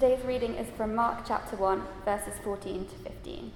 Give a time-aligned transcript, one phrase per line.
[0.00, 3.50] Today's reading is from Mark chapter 1, verses 14 to 15.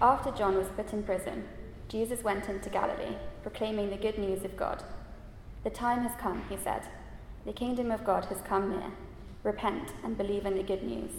[0.00, 1.42] After John was put in prison,
[1.88, 4.84] Jesus went into Galilee, proclaiming the good news of God.
[5.64, 6.82] The time has come, he said.
[7.44, 8.92] The kingdom of God has come near.
[9.42, 11.10] Repent and believe in the good news.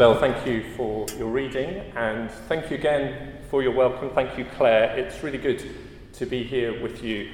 [0.00, 4.08] Isabel, thank you for your reading and thank you again for your welcome.
[4.08, 4.96] Thank you, Claire.
[4.96, 5.62] It's really good
[6.14, 7.28] to be here with you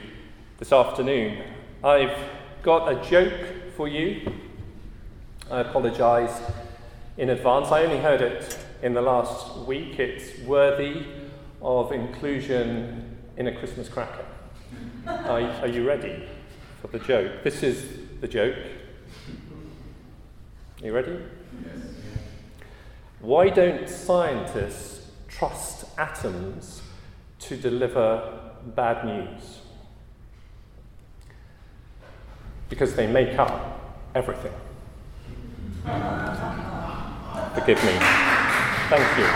[0.58, 1.44] this afternoon.
[1.84, 2.18] I've
[2.64, 3.32] got a joke
[3.76, 4.32] for you.
[5.48, 6.32] I apologise
[7.16, 7.68] in advance.
[7.68, 10.00] I only heard it in the last week.
[10.00, 11.06] It's worthy
[11.62, 14.26] of inclusion in a Christmas cracker.
[15.06, 16.28] Are, are you ready
[16.82, 17.44] for the joke?
[17.44, 17.86] This is
[18.20, 18.56] the joke.
[20.82, 21.16] Are you ready?
[21.64, 21.95] Yes.
[23.26, 26.80] Why don't scientists trust atoms
[27.40, 28.38] to deliver
[28.76, 29.62] bad news?
[32.68, 33.80] Because they make up
[34.14, 34.52] everything.
[37.54, 37.98] Forgive me.
[38.90, 39.26] Thank you.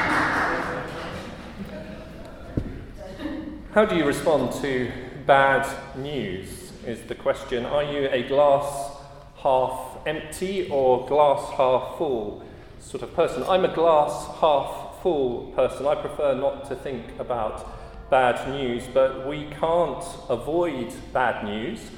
[3.73, 4.93] How do you respond to
[5.27, 6.71] bad news?
[6.87, 7.67] Is the question.
[7.67, 8.99] Are you a glass
[9.39, 12.45] half empty or glass half full
[12.81, 13.45] sort of person.
[13.45, 15.87] I'm a glass half full person.
[15.87, 21.91] I prefer not to think about bad news, but we can't avoid bad news.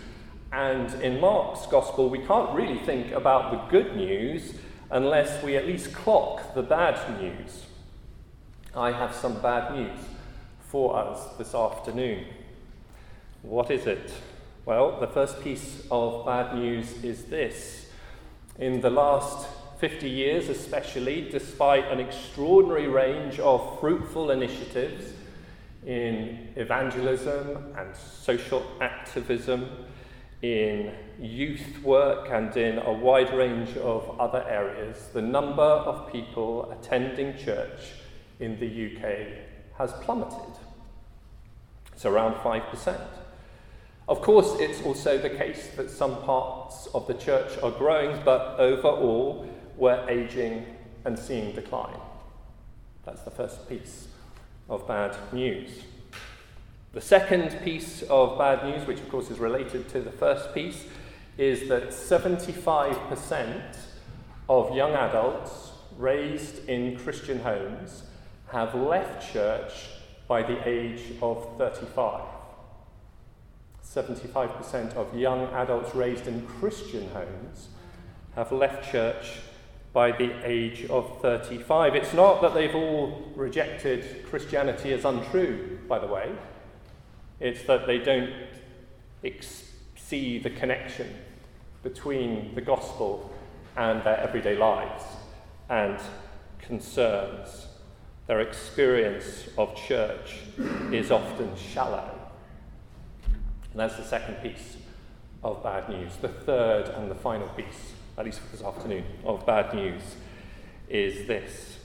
[0.53, 4.55] And in Mark's gospel, we can't really think about the good news
[4.91, 7.65] unless we at least clock the bad news.
[8.77, 9.99] I have some bad news
[10.69, 12.27] for us this afternoon.
[13.43, 14.13] What is it?
[14.67, 17.87] Well, the first piece of bad news is this.
[18.59, 19.49] In the last
[19.83, 25.13] 50 years, especially, despite an extraordinary range of fruitful initiatives
[25.85, 29.69] in evangelism and social activism,
[30.41, 36.71] in youth work, and in a wide range of other areas, the number of people
[36.71, 37.81] attending church
[38.39, 39.27] in the UK
[39.79, 40.55] has plummeted.
[41.93, 43.01] It's around 5%.
[44.09, 48.61] Of course, it's also the case that some parts of the church are growing, but
[48.61, 49.49] overall,
[49.83, 50.65] we're aging
[51.05, 51.99] and seeing decline.
[53.05, 54.07] That's the first piece
[54.69, 55.71] of bad news.
[56.93, 60.85] The second piece of bad news, which of course is related to the first piece,
[61.37, 63.77] is that 75%
[64.49, 68.05] of young adults raised in Christian homes
[68.53, 69.89] have left church
[70.29, 72.23] by the age of 35.
[73.85, 77.67] 75% of young adults raised in Christian homes
[78.37, 79.41] have left church
[79.93, 81.95] by the age of 35.
[81.95, 86.33] It's not that they've all rejected Christianity as untrue, by the way.
[87.41, 88.33] It's that they don't
[89.23, 89.65] ex-
[89.97, 91.15] see the connection
[91.83, 93.31] between the gospel
[93.77, 95.03] and their everyday lives
[95.69, 95.99] and
[96.59, 97.67] concerns.
[98.29, 100.39] Their experience of church
[100.91, 102.19] is often shallow.
[103.27, 104.77] And that's the second piece
[105.43, 106.17] of bad news.
[106.21, 110.03] The third and the final piece at least for this afternoon, of bad news
[110.89, 111.79] is this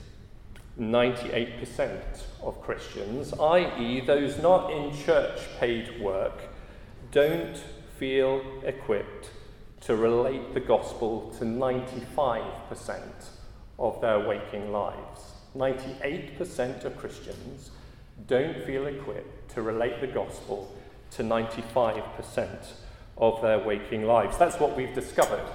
[0.78, 6.40] 98% of Christians, i.e., those not in church paid work,
[7.10, 7.56] don't
[7.98, 9.30] feel equipped
[9.80, 13.00] to relate the gospel to 95%
[13.78, 15.32] of their waking lives.
[15.56, 17.70] 98% of Christians
[18.26, 20.72] don't feel equipped to relate the gospel
[21.12, 22.72] to 95%
[23.16, 24.36] of their waking lives.
[24.36, 25.46] That's what we've discovered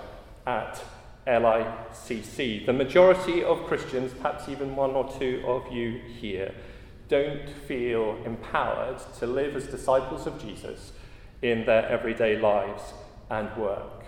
[0.45, 0.83] at
[1.25, 2.65] LICC.
[2.65, 6.53] The majority of Christians, perhaps even one or two of you here,
[7.07, 10.93] don't feel empowered to live as disciples of Jesus
[11.41, 12.81] in their everyday lives
[13.29, 14.05] and work.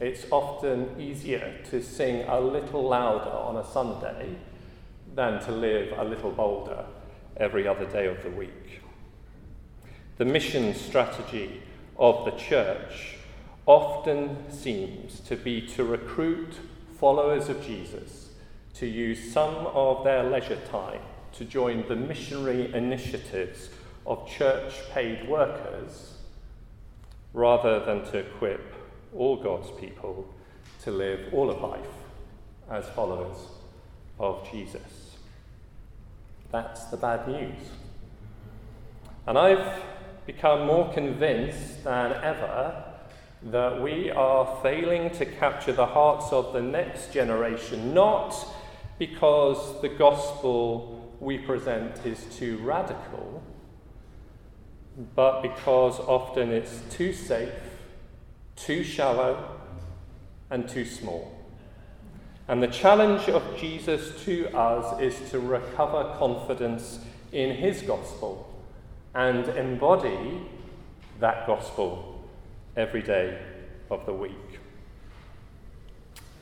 [0.00, 4.36] It's often easier to sing a little louder on a Sunday
[5.14, 6.84] than to live a little bolder
[7.36, 8.80] every other day of the week.
[10.18, 11.62] The mission strategy
[11.98, 13.16] of the church
[13.66, 16.54] often seems to be to recruit
[16.98, 18.30] followers of Jesus
[18.74, 21.00] to use some of their leisure time
[21.32, 23.70] to join the missionary initiatives
[24.06, 26.14] of church paid workers
[27.32, 28.74] rather than to equip
[29.14, 30.26] all God's people
[30.82, 31.86] to live all of life
[32.70, 33.36] as followers
[34.18, 35.16] of Jesus.
[36.50, 37.58] That's the bad news.
[39.26, 39.82] And I've
[40.26, 42.89] become more convinced than ever
[43.42, 48.34] that we are failing to capture the hearts of the next generation, not
[48.98, 53.42] because the gospel we present is too radical,
[55.14, 57.52] but because often it's too safe,
[58.56, 59.56] too shallow,
[60.50, 61.36] and too small.
[62.46, 66.98] And the challenge of Jesus to us is to recover confidence
[67.32, 68.52] in his gospel
[69.14, 70.42] and embody
[71.20, 72.19] that gospel
[72.80, 73.38] every day
[73.90, 74.58] of the week.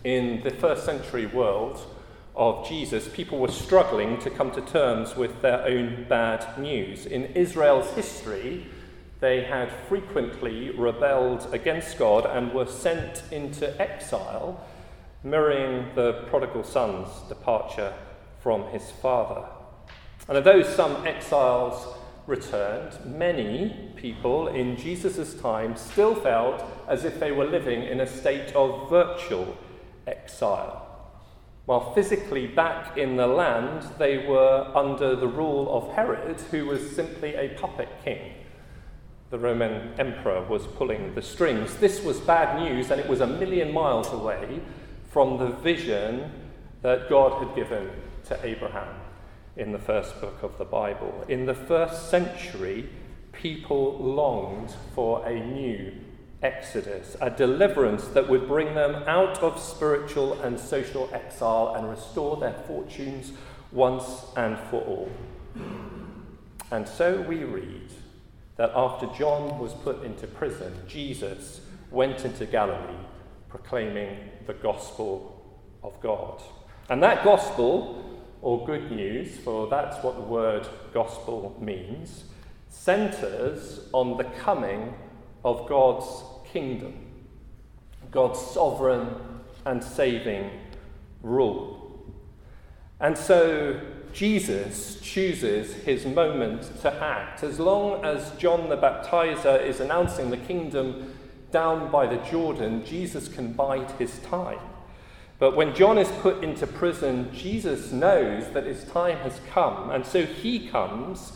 [0.04, 1.84] In the first century world
[2.36, 7.04] of Jesus, people were struggling to come to terms with their own bad news.
[7.04, 8.66] In Israel's history,
[9.18, 14.64] they had frequently rebelled against God and were sent into exile,
[15.24, 17.92] mirroring the prodigal son's departure
[18.40, 19.44] from his father.
[20.28, 21.97] And although some exiles
[22.28, 28.06] returned, many people in Jesus' time still felt as if they were living in a
[28.06, 29.56] state of virtual
[30.06, 30.84] exile.
[31.64, 36.94] While physically back in the land, they were under the rule of Herod, who was
[36.94, 38.34] simply a puppet king.
[39.30, 41.76] The Roman emperor was pulling the strings.
[41.76, 44.60] This was bad news, and it was a million miles away
[45.10, 46.30] from the vision
[46.82, 47.90] that God had given
[48.24, 49.07] to Abraham
[49.58, 51.24] in the first book of the Bible.
[51.28, 52.88] In the first century,
[53.32, 55.92] people longed for a new
[56.42, 62.36] exodus, a deliverance that would bring them out of spiritual and social exile and restore
[62.36, 63.32] their fortunes
[63.72, 65.10] once and for all.
[66.70, 67.90] And so we read
[68.56, 73.04] that after John was put into prison, Jesus went into Galilee
[73.48, 76.42] proclaiming the gospel of God.
[76.90, 78.07] And that gospel
[78.40, 82.24] or good news, for that's what the word gospel means,
[82.68, 84.94] centers on the coming
[85.44, 86.94] of God's kingdom,
[88.10, 89.08] God's sovereign
[89.64, 90.50] and saving
[91.22, 92.14] rule.
[93.00, 93.80] And so
[94.12, 97.42] Jesus chooses his moment to act.
[97.42, 101.14] As long as John the Baptizer is announcing the kingdom
[101.50, 104.58] down by the Jordan, Jesus can bide his time.
[105.38, 110.04] But when John is put into prison, Jesus knows that his time has come, and
[110.04, 111.32] so he comes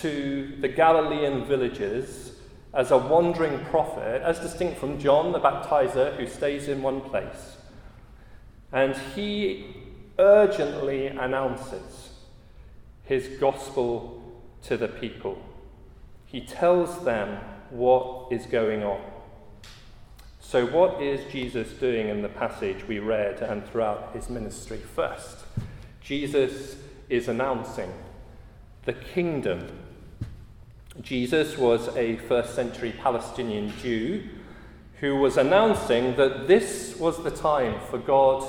[0.00, 2.32] to the Galilean villages
[2.74, 7.56] as a wandering prophet, as distinct from John the baptizer, who stays in one place.
[8.72, 9.76] And he
[10.18, 12.10] urgently announces
[13.04, 14.22] his gospel
[14.62, 15.40] to the people.
[16.26, 17.38] He tells them
[17.70, 19.09] what is going on.
[20.42, 24.78] So, what is Jesus doing in the passage we read and throughout his ministry?
[24.78, 25.44] First,
[26.00, 26.76] Jesus
[27.08, 27.92] is announcing
[28.84, 29.68] the kingdom.
[31.02, 34.24] Jesus was a first century Palestinian Jew
[34.98, 38.44] who was announcing that this was the time for God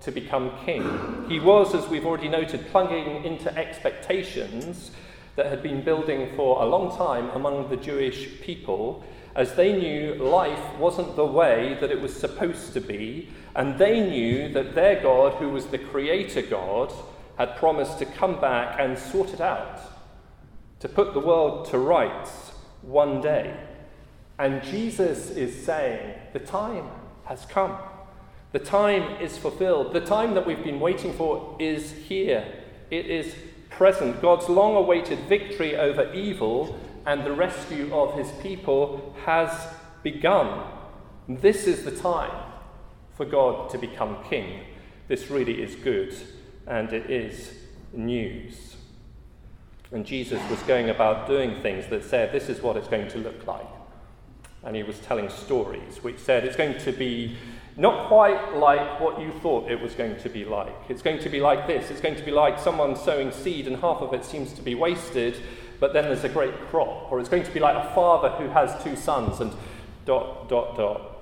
[0.00, 1.26] to become king.
[1.28, 4.90] He was, as we've already noted, plunging into expectations
[5.36, 9.04] that had been building for a long time among the Jewish people
[9.36, 14.00] as they knew life wasn't the way that it was supposed to be, and they
[14.00, 16.90] knew that their God, who was the Creator God,
[17.36, 19.78] had promised to come back and sort it out,
[20.80, 23.54] to put the world to rights one day.
[24.38, 26.88] And Jesus is saying, The time
[27.24, 27.76] has come.
[28.52, 29.92] The time is fulfilled.
[29.92, 32.46] The time that we've been waiting for is here.
[32.90, 33.34] It is
[33.68, 34.22] present.
[34.22, 39.68] God's long awaited victory over evil and the rescue of his people has
[40.02, 40.64] begun.
[41.28, 42.52] This is the time
[43.14, 44.64] for God to become king.
[45.08, 46.14] This really is good,
[46.66, 47.52] and it is
[47.92, 48.76] news.
[49.92, 53.18] And Jesus was going about doing things that said, This is what it's going to
[53.18, 53.66] look like.
[54.64, 57.36] And he was telling stories which said, It's going to be
[57.76, 60.74] not quite like what you thought it was going to be like.
[60.88, 61.90] It's going to be like this.
[61.90, 64.74] It's going to be like someone sowing seed, and half of it seems to be
[64.74, 65.36] wasted,
[65.80, 67.10] but then there's a great crop.
[67.10, 69.52] Or it's going to be like a father who has two sons and
[70.04, 71.12] dot, dot, dot.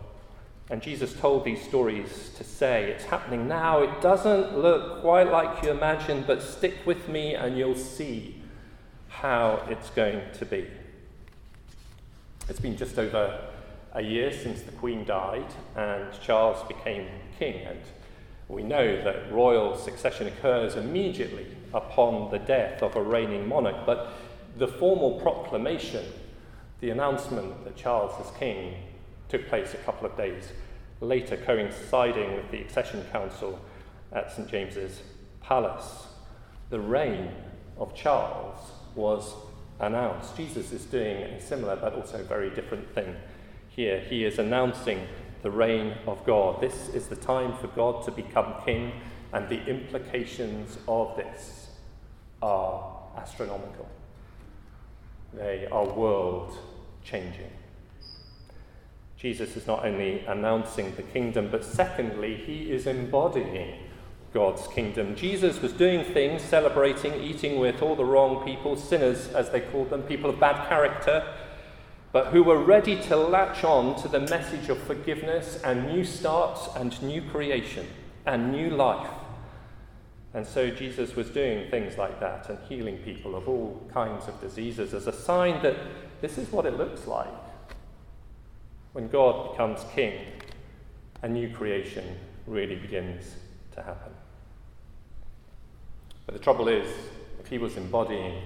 [0.70, 3.82] And Jesus told these stories to say, It's happening now.
[3.82, 8.40] It doesn't look quite like you imagined, but stick with me and you'll see
[9.08, 10.66] how it's going to be.
[12.48, 13.40] It's been just over
[13.92, 15.46] a year since the Queen died
[15.76, 17.06] and Charles became
[17.38, 17.66] king.
[17.66, 17.80] And
[18.48, 23.86] we know that royal succession occurs immediately upon the death of a reigning monarch.
[23.86, 24.12] But
[24.56, 26.04] the formal proclamation,
[26.80, 28.74] the announcement that Charles is king,
[29.28, 30.52] took place a couple of days
[31.00, 33.58] later, coinciding with the accession council
[34.12, 35.02] at St James's
[35.42, 36.06] Palace.
[36.70, 37.30] The reign
[37.78, 38.58] of Charles
[38.94, 39.34] was
[39.80, 40.36] announced.
[40.36, 43.16] Jesus is doing a similar but also very different thing
[43.74, 45.04] Here, he is announcing
[45.42, 46.60] the reign of God.
[46.60, 48.92] This is the time for God to become king,
[49.32, 51.70] and the implications of this
[52.40, 53.88] are astronomical.
[55.36, 56.56] They are world
[57.02, 57.50] changing.
[59.16, 63.78] Jesus is not only announcing the kingdom, but secondly, he is embodying
[64.34, 65.16] God's kingdom.
[65.16, 69.90] Jesus was doing things, celebrating, eating with all the wrong people, sinners as they called
[69.90, 71.26] them, people of bad character,
[72.12, 76.68] but who were ready to latch on to the message of forgiveness and new starts
[76.76, 77.86] and new creation
[78.26, 79.10] and new life.
[80.34, 84.40] And so Jesus was doing things like that and healing people of all kinds of
[84.40, 85.76] diseases as a sign that
[86.20, 87.28] this is what it looks like
[88.94, 90.24] when God becomes king,
[91.22, 93.34] a new creation really begins
[93.72, 94.12] to happen.
[96.26, 96.88] But the trouble is,
[97.40, 98.40] if he was embodying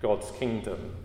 [0.00, 0.96] God's kingdom,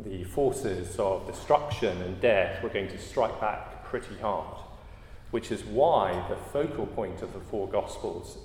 [0.00, 4.62] the forces of destruction and death were going to strike back pretty hard,
[5.30, 8.38] which is why the focal point of the four Gospels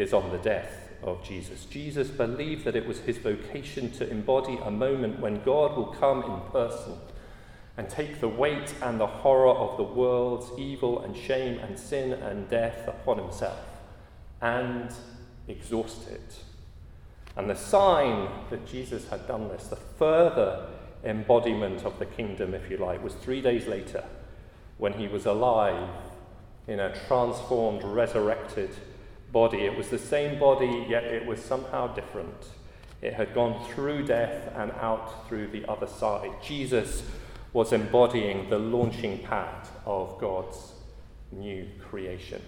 [0.00, 1.64] is on the death of Jesus.
[1.66, 6.22] Jesus believed that it was his vocation to embody a moment when God will come
[6.22, 6.94] in person
[7.76, 12.12] and take the weight and the horror of the world's evil and shame and sin
[12.12, 13.60] and death upon himself
[14.40, 14.92] and
[15.48, 16.40] exhaust it.
[17.36, 20.66] And the sign that Jesus had done this, the further
[21.04, 24.04] embodiment of the kingdom, if you like, was three days later
[24.78, 25.88] when he was alive
[26.66, 28.70] in a transformed, resurrected
[29.32, 29.58] body.
[29.58, 32.48] It was the same body, yet it was somehow different.
[33.02, 36.30] It had gone through death and out through the other side.
[36.42, 37.02] Jesus
[37.52, 40.72] was embodying the launching pad of God's
[41.32, 42.42] new creation.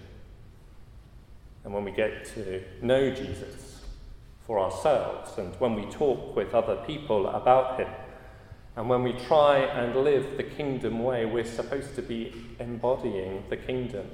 [1.63, 3.81] And when we get to know Jesus
[4.45, 7.87] for ourselves, and when we talk with other people about him,
[8.75, 13.57] and when we try and live the kingdom way, we're supposed to be embodying the
[13.57, 14.09] kingdom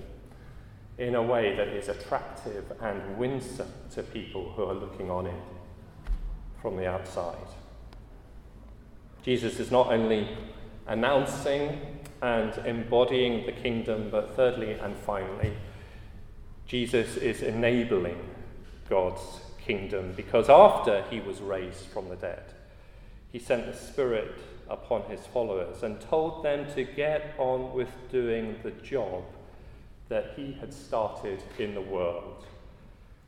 [1.00, 5.41] in a way that is attractive and winsome to people who are looking on it
[6.62, 7.38] from the outside.
[9.24, 10.27] Jesus is not only
[10.88, 11.79] announcing
[12.22, 15.53] and embodying the kingdom, but thirdly and finally,
[16.68, 18.20] Jesus is enabling
[18.89, 19.22] God's
[19.65, 22.44] kingdom because after he was raised from the dead,
[23.32, 24.38] he sent the Spirit
[24.70, 29.24] upon his followers and told them to get on with doing the job
[30.10, 32.46] that he had started in the world,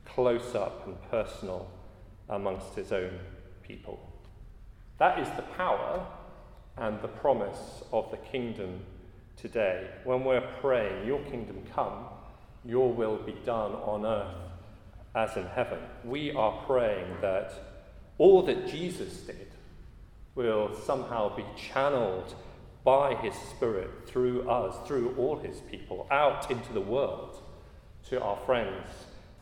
[0.05, 1.69] close up and personal
[2.29, 3.19] amongst his own
[3.61, 3.99] people.
[4.97, 6.05] That is the power
[6.77, 8.81] and the promise of the kingdom
[9.37, 9.87] today.
[10.03, 12.05] When we're praying, Your kingdom come,
[12.65, 14.51] Your will be done on earth
[15.13, 17.53] as in heaven, we are praying that
[18.17, 19.47] all that Jesus did
[20.35, 22.33] will somehow be channeled
[22.83, 27.41] by His Spirit through us, through all His people, out into the world,
[28.09, 28.87] to our friends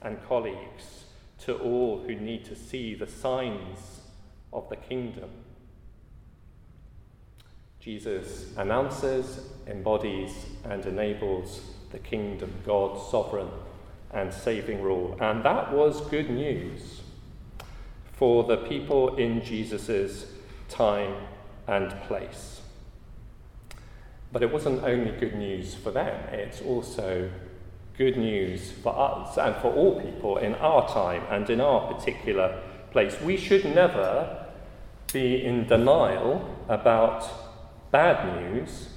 [0.01, 1.05] and colleagues,
[1.39, 4.01] to all who need to see the signs
[4.51, 5.29] of the kingdom
[7.79, 10.31] Jesus announces, embodies,
[10.65, 13.47] and enables the kingdom, God's sovereign
[14.11, 15.17] and saving rule.
[15.21, 17.01] And that was good news
[18.11, 20.25] for the people in Jesus'
[20.67, 21.15] time
[21.67, 22.58] and place.
[24.31, 27.29] But it wasn't only good news for them, it's also
[27.97, 32.61] good news for us and for all people in our time and in our particular
[32.91, 33.19] place.
[33.21, 34.45] We should never
[35.11, 37.27] be in denial about
[37.91, 38.89] bad news,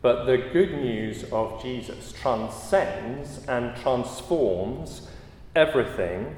[0.00, 5.08] but the good news of Jesus transcends and transforms
[5.54, 6.34] everything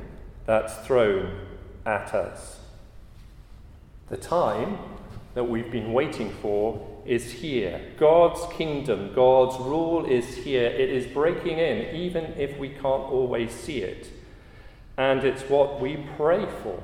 [0.46, 1.46] that's thrown
[1.84, 2.58] at us.
[4.08, 4.78] The time
[5.34, 7.80] that we've been waiting for is here.
[7.96, 10.66] God's kingdom, God's rule is here.
[10.66, 14.10] It is breaking in, even if we can't always see it.
[14.98, 16.82] And it's what we pray for.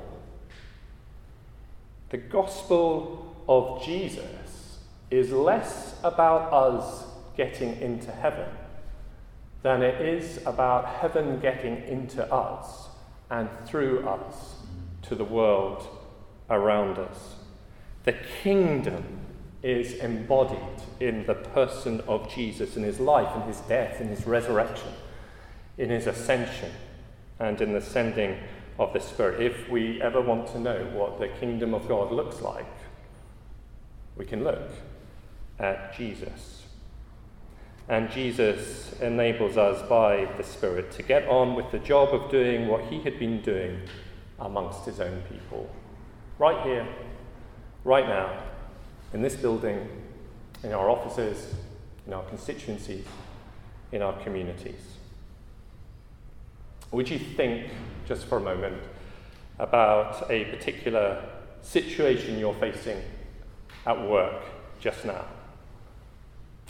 [2.09, 4.79] The gospel of Jesus
[5.11, 7.05] is less about us
[7.37, 8.49] getting into heaven
[9.61, 12.87] than it is about heaven getting into us
[13.29, 14.55] and through us
[15.03, 15.87] to the world
[16.49, 17.35] around us.
[18.03, 18.13] The
[18.43, 19.24] kingdom
[19.65, 20.59] is embodied
[20.99, 24.89] in the person of Jesus, in his life, in his death, in his resurrection,
[25.79, 26.71] in his ascension,
[27.39, 28.37] and in the sending
[28.77, 29.41] of the Spirit.
[29.41, 32.67] If we ever want to know what the kingdom of God looks like,
[34.15, 34.69] we can look
[35.57, 36.67] at Jesus.
[37.89, 42.67] And Jesus enables us by the Spirit to get on with the job of doing
[42.67, 43.81] what he had been doing
[44.39, 45.67] amongst his own people.
[46.37, 46.87] Right here,
[47.83, 48.43] right now,
[49.15, 49.87] in this building,
[50.61, 51.53] in our offices,
[52.05, 53.05] in our constituencies,
[53.93, 54.97] in our communities.
[56.91, 57.71] Would you think,
[58.05, 58.75] just for a moment,
[59.57, 61.23] about a particular
[61.61, 63.01] situation you're facing
[63.85, 64.43] at work
[64.81, 65.23] just now?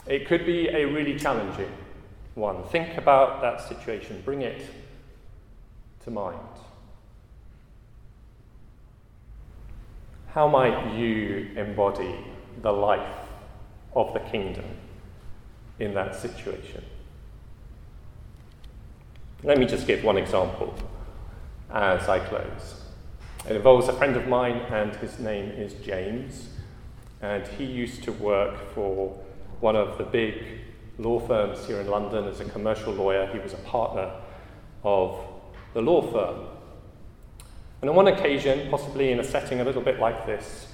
[0.06, 1.72] It could be a really challenging
[2.36, 2.64] one.
[2.66, 4.64] Think about that situation, bring it
[6.04, 6.38] to mind.
[10.28, 13.18] How might you embody the life
[13.96, 14.66] of the kingdom
[15.80, 16.84] in that situation?
[19.44, 20.74] Let me just give one example
[21.72, 22.82] as I close.
[23.48, 26.50] It involves a friend of mine, and his name is James,
[27.22, 29.16] and he used to work for
[29.60, 30.62] one of the big
[30.98, 33.28] law firms here in London as a commercial lawyer.
[33.28, 34.12] He was a partner
[34.84, 35.20] of
[35.74, 36.48] the law firm.
[37.82, 40.68] And on one occasion, possibly in a setting a little bit like this,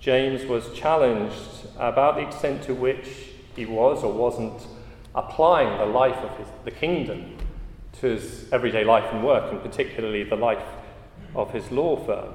[0.00, 3.08] James was challenged about the extent to which
[3.54, 4.66] he was or wasn't
[5.14, 7.36] applying the life of his, the kingdom
[8.00, 10.62] to his everyday life and work, and particularly the life
[11.34, 12.34] of his law firm.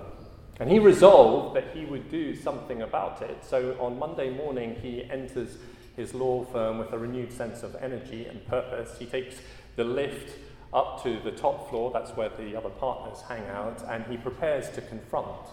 [0.60, 3.44] And he resolved that he would do something about it.
[3.44, 5.58] So on Monday morning, he enters
[5.96, 8.98] his law firm with a renewed sense of energy and purpose.
[8.98, 9.38] He takes
[9.76, 10.38] the lift
[10.74, 14.70] up to the top floor, that's where the other partners hang out, and he prepares
[14.72, 15.48] to confront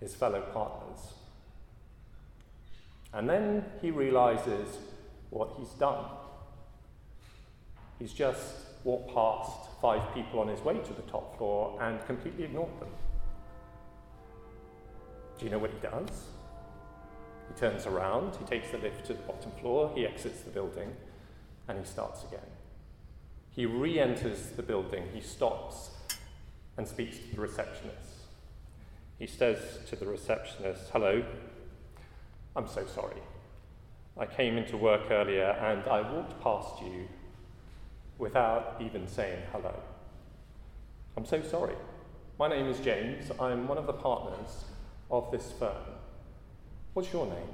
[0.00, 1.14] his fellow partners.
[3.12, 4.78] And then he realizes
[5.30, 6.04] what he's done.
[7.98, 12.44] He's just walked past five people on his way to the top floor and completely
[12.44, 12.88] ignored them.
[15.38, 16.26] Do you know what he does?
[17.48, 20.92] He turns around, he takes the lift to the bottom floor, he exits the building,
[21.68, 22.40] and he starts again.
[23.50, 25.90] He re enters the building, he stops
[26.76, 27.96] and speaks to the receptionist.
[29.18, 29.58] He says
[29.88, 31.24] to the receptionist, Hello,
[32.56, 33.20] I'm so sorry.
[34.16, 37.06] I came into work earlier and I walked past you
[38.16, 39.74] without even saying hello.
[41.18, 41.74] I'm so sorry.
[42.38, 43.30] My name is James.
[43.38, 44.64] I'm one of the partners
[45.10, 45.84] of this firm.
[46.94, 47.50] What's your name?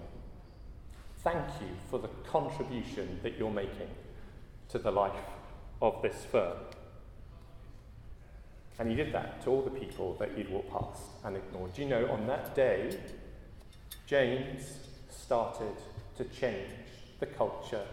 [1.25, 3.91] Thank you for the contribution that you're making
[4.69, 5.13] to the life
[5.81, 6.59] of this firm.
[8.79, 11.75] And he did that to all the people that he'd walked past and ignored.
[11.75, 12.97] Do you know, on that day,
[14.07, 14.79] James
[15.33, 15.75] started
[16.15, 16.69] to change
[17.19, 17.87] the culture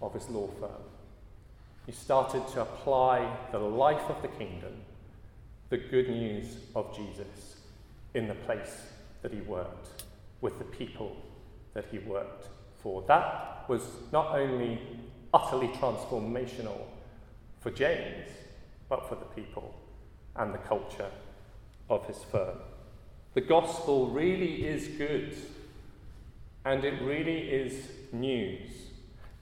[0.00, 0.84] of his law firm.
[1.84, 4.72] He started to apply the life of the kingdom,
[5.68, 7.56] the good news of Jesus,
[8.14, 8.82] in the place
[9.22, 10.04] that he worked,
[10.40, 11.16] with the people
[11.74, 12.46] that he worked
[12.80, 13.02] for.
[13.08, 14.80] That was not only
[15.34, 16.82] utterly transformational
[17.58, 18.28] for James,
[18.88, 19.74] but for the people
[20.36, 21.10] and the culture
[21.90, 22.58] of his firm.
[23.34, 25.36] The gospel really is good,
[26.66, 28.68] and it really is news.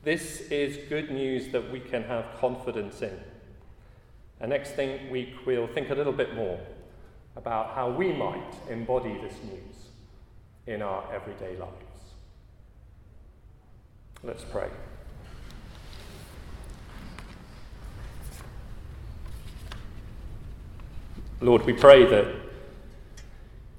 [0.02, 3.18] This is good news that we can have confidence in.
[4.40, 6.60] And next thing week, we'll think a little bit more
[7.34, 9.88] about how we might embody this news
[10.66, 11.72] in our everyday lives.
[14.22, 14.68] Let's pray.
[21.40, 22.34] Lord, we pray that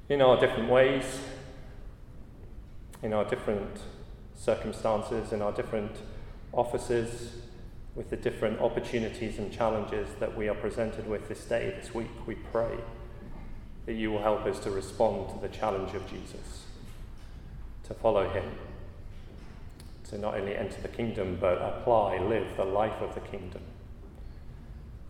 [0.10, 1.06] in our different ways,
[3.06, 3.82] in our different
[4.34, 5.92] circumstances, in our different
[6.52, 7.34] offices,
[7.94, 12.10] with the different opportunities and challenges that we are presented with this day, this week,
[12.26, 12.76] we pray
[13.86, 16.66] that you will help us to respond to the challenge of Jesus,
[17.84, 18.44] to follow him,
[20.10, 23.62] to not only enter the kingdom, but apply, live the life of the kingdom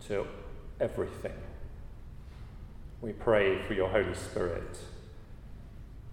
[0.06, 0.26] to
[0.80, 1.32] everything.
[3.00, 4.78] We pray for your Holy Spirit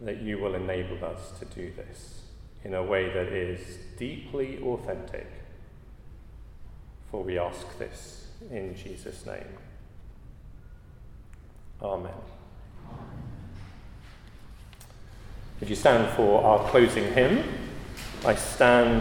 [0.04, 2.22] that you will enable us to do this
[2.64, 5.28] in a way that is deeply authentic.
[7.10, 9.58] For we ask this in Jesus' name.
[11.82, 12.12] Amen.
[15.60, 17.44] Would you stand for our closing hymn,
[18.26, 18.92] I stand